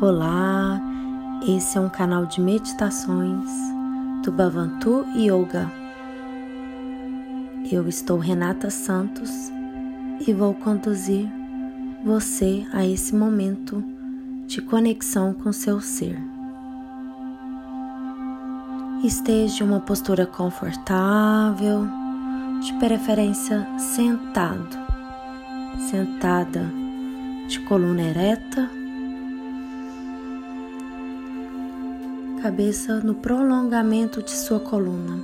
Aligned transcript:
Olá, 0.00 0.80
esse 1.46 1.78
é 1.78 1.80
um 1.80 1.88
canal 1.88 2.26
de 2.26 2.40
meditações 2.40 3.48
do 4.24 4.32
Bhavantu 4.32 5.06
Yoga. 5.16 5.70
Eu 7.70 7.88
estou 7.88 8.18
Renata 8.18 8.70
Santos 8.70 9.30
e 10.26 10.32
vou 10.32 10.52
conduzir 10.52 11.30
você 12.04 12.66
a 12.72 12.84
esse 12.84 13.14
momento 13.14 13.84
de 14.48 14.60
conexão 14.60 15.32
com 15.32 15.52
seu 15.52 15.80
ser. 15.80 16.18
Esteja 19.04 19.62
em 19.62 19.68
uma 19.68 19.80
postura 19.80 20.26
confortável, 20.26 21.86
de 22.60 22.72
preferência 22.80 23.64
sentado, 23.78 24.76
sentada 25.88 26.68
de 27.46 27.60
coluna 27.60 28.02
ereta 28.02 28.68
cabeça 32.44 33.00
no 33.00 33.14
prolongamento 33.14 34.22
de 34.22 34.30
sua 34.30 34.60
coluna. 34.60 35.18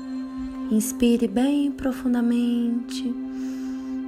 Inspire 0.70 1.28
bem 1.28 1.70
profundamente 1.70 3.14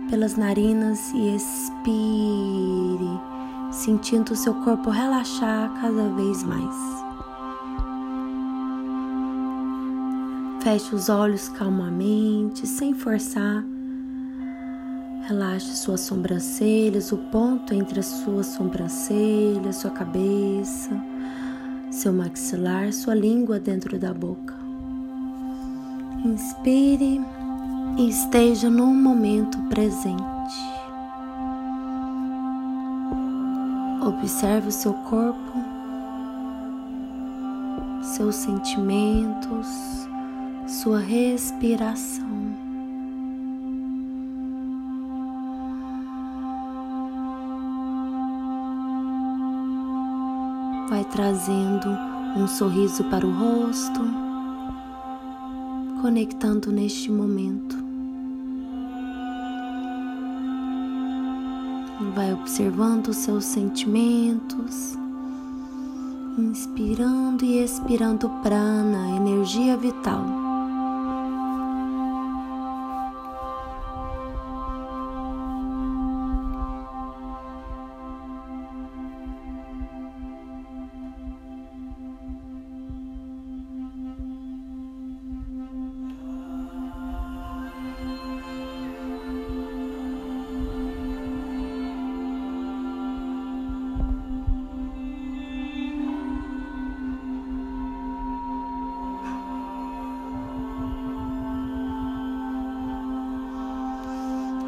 pelas 0.09 0.35
narinas 0.35 1.13
e 1.13 1.37
expire, 1.37 3.21
sentindo 3.71 4.35
seu 4.35 4.55
corpo 4.65 4.89
relaxar 4.89 5.79
cada 5.79 6.09
vez 6.09 6.43
mais. 6.43 6.75
Feche 10.63 10.95
os 10.95 11.11
olhos 11.11 11.51
calmamente, 11.51 12.67
sem 12.67 12.95
forçar. 12.95 13.63
Relaxe 15.29 15.77
suas 15.77 16.01
sobrancelhas, 16.01 17.13
o 17.13 17.19
ponto 17.31 17.75
entre 17.75 18.01
as 18.01 18.07
suas 18.07 18.47
sobrancelhas, 18.47 19.77
sua 19.77 19.91
cabeça 19.91 20.99
seu 21.93 22.11
maxilar, 22.11 22.91
sua 22.91 23.15
língua 23.15 23.61
dentro 23.61 23.99
da 23.99 24.15
boca. 24.15 24.55
Inspire 26.25 27.21
e 27.99 28.09
esteja 28.09 28.71
no 28.71 28.87
momento 28.87 29.59
presente. 29.69 30.23
Observe 34.01 34.69
o 34.69 34.73
seu 34.73 34.95
corpo, 34.95 35.53
seus 38.03 38.37
sentimentos, 38.37 39.69
sua 40.67 40.99
respiração. 40.99 42.72
Vai 50.93 51.05
trazendo 51.07 51.89
um 52.37 52.47
sorriso 52.47 53.03
para 53.05 53.27
o 53.27 53.33
rosto, 53.33 53.99
conectando 56.03 56.71
neste 56.71 57.11
momento. 57.11 57.75
Vai 62.15 62.35
observando 62.35 63.09
os 63.09 63.17
seus 63.17 63.47
sentimentos, 63.47 64.99
inspirando 66.37 67.43
e 67.43 67.65
expirando 67.65 68.29
prana, 68.43 69.17
energia 69.17 69.79
vital. 69.79 70.42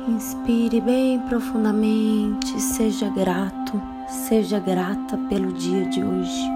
Inspire 0.07 0.83
bem 0.83 1.19
profundamente, 1.19 2.61
seja 2.61 3.09
grato, 3.09 3.81
seja 4.07 4.61
grata 4.61 5.17
pelo 5.31 5.51
dia 5.55 5.87
de 5.89 6.05
hoje 6.05 6.51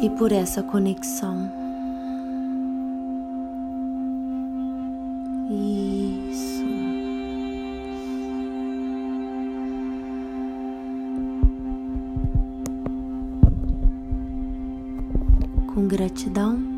e 0.00 0.08
por 0.10 0.30
essa 0.30 0.62
conexão. 0.62 1.50
Isso. 5.50 6.64
Com 15.74 15.88
gratidão. 15.88 16.69